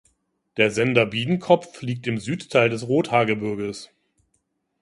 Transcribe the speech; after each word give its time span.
Der 0.57 0.71
Sender 0.71 1.05
Biedenkopf 1.05 1.83
liegt 1.83 2.07
im 2.07 2.17
Südteil 2.17 2.71
des 2.71 2.87
Rothaargebirges. 2.87 3.91